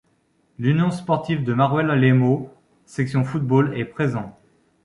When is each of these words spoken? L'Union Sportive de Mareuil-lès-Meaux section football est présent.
L'Union 0.57 0.89
Sportive 0.89 1.43
de 1.43 1.53
Mareuil-lès-Meaux 1.53 2.51
section 2.87 3.23
football 3.23 3.77
est 3.77 3.85
présent. 3.85 4.35